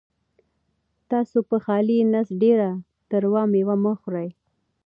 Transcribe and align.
تاسو 1.11 1.37
په 1.49 1.57
خالي 1.65 1.97
نس 2.13 2.27
ډېره 2.41 2.69
تروه 3.09 3.41
مېوه 3.51 3.75
مه 3.83 3.93
خورئ. 3.99 4.29